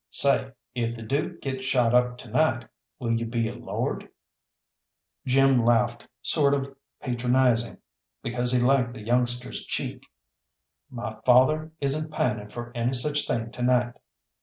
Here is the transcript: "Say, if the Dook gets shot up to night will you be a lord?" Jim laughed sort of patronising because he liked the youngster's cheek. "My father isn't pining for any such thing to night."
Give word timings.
"Say, 0.09 0.51
if 0.73 0.95
the 0.95 1.03
Dook 1.03 1.43
gets 1.43 1.63
shot 1.63 1.93
up 1.93 2.17
to 2.17 2.27
night 2.31 2.67
will 2.97 3.11
you 3.13 3.27
be 3.27 3.47
a 3.47 3.53
lord?" 3.53 4.09
Jim 5.27 5.63
laughed 5.63 6.07
sort 6.23 6.55
of 6.55 6.75
patronising 7.01 7.77
because 8.23 8.51
he 8.51 8.57
liked 8.59 8.93
the 8.93 9.03
youngster's 9.03 9.63
cheek. 9.63 10.01
"My 10.89 11.19
father 11.23 11.71
isn't 11.81 12.09
pining 12.11 12.49
for 12.49 12.71
any 12.73 12.93
such 12.95 13.27
thing 13.27 13.51
to 13.51 13.61
night." 13.61 13.93